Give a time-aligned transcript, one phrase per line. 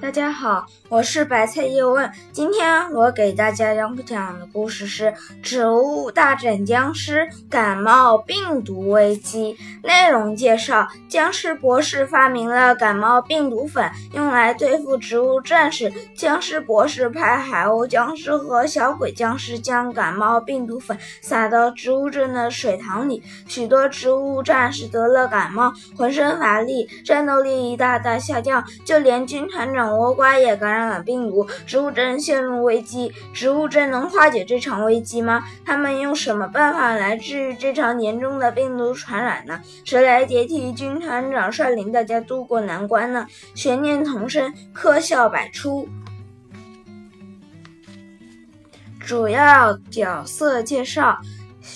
[0.00, 2.08] 大家好，我是白菜叶问。
[2.30, 5.06] 今天我给大家要讲的故事是
[5.42, 9.56] 《植物大战僵尸：感冒病毒危机》。
[9.86, 15.92] 内容介绍：僵尸博士发明了感冒病毒粉，用来对付植物战士。
[16.16, 29.87] 僵尸博士派海鸥僵尸和小鬼僵尸将感冒病毒粉撒到植物镇的水塘里，许多植物战士得了感冒，浑身乏力，战斗力大大下降，就连军团长。
[29.92, 33.12] 倭瓜也感染了病毒，植物镇陷入危机。
[33.32, 35.44] 植物镇能化解这场危机吗？
[35.64, 39.60] 他们用什么办法来治愈这场严重的病毒传染呢？
[39.84, 43.26] 谁来接替军团长，率领大家渡过难关呢？
[43.54, 45.88] 悬念丛生，科笑百出。
[49.00, 51.18] 主要角色介绍：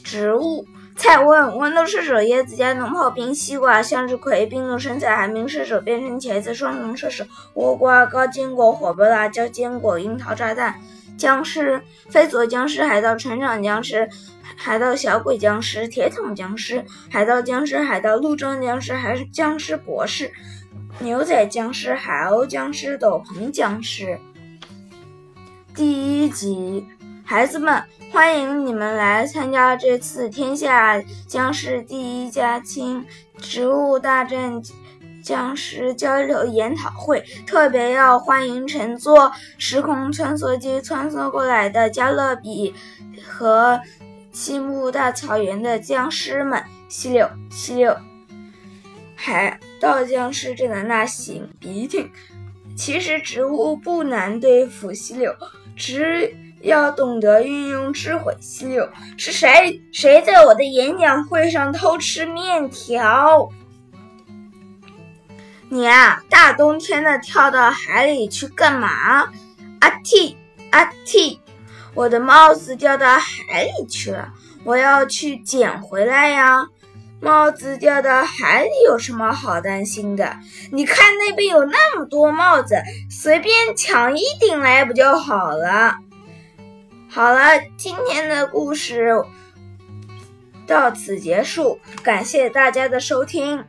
[0.04, 0.66] 植物。
[0.96, 7.24] 菜问豌豆射手、椰子加农炮兵、西瓜向日葵、冰冻生菜、寒冰射手、变身茄子、双重射手、
[7.54, 10.74] 倭瓜、高坚果、火爆辣椒、坚果、樱桃炸弹、
[11.16, 14.08] 僵尸、飞索僵尸、海盗船长僵尸、
[14.56, 20.30] 海盗小鬼僵尸、铁桶僵尸、海盗僵尸、海盗陆装僵尸、还是僵尸博士、
[20.98, 24.18] 牛仔僵尸、海鸥僵尸、斗篷僵尸。
[25.74, 26.86] 第一集。
[27.24, 33.04] 孩子们，欢迎你们来参加这次天下僵尸第一家亲
[33.38, 34.60] 植物大战
[35.22, 37.24] 僵尸交流研讨会！
[37.46, 42.74] 特别要欢迎乘坐时空穿梭机穿梭过来的加勒比
[43.24, 43.80] 和
[44.30, 46.62] 西木大草原的僵尸们！
[46.88, 47.96] 吸溜吸溜，
[49.14, 52.10] 海盗僵尸正在那擤鼻涕。
[52.76, 55.34] 其实植物不难对付，吸溜
[55.74, 56.36] 只。
[56.62, 58.36] 要懂得运用智慧。
[58.40, 59.82] 西六是谁？
[59.92, 63.48] 谁在我的演讲会上偷吃面条？
[65.68, 69.22] 你啊，大冬天的跳到海里去干嘛？
[69.80, 70.36] 阿嚏
[70.70, 71.38] 阿嚏！
[71.94, 74.32] 我的帽子掉到海里去了，
[74.64, 76.66] 我要去捡回来呀。
[77.20, 80.36] 帽子掉到海里有什么好担心的？
[80.72, 85.96] 你看那边有那么多帽子，随便抢一顶来不就好了？
[87.14, 87.40] 好了，
[87.76, 89.12] 今天的故事
[90.66, 93.62] 到此结束，感谢大家的收听。